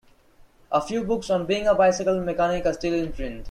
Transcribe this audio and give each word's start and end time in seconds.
A 0.71 0.81
few 0.81 1.03
books 1.03 1.29
on 1.29 1.45
being 1.45 1.67
a 1.67 1.75
bicycle 1.75 2.19
mechanic 2.21 2.65
are 2.65 2.73
still 2.73 2.95
in 2.95 3.13
print. 3.13 3.39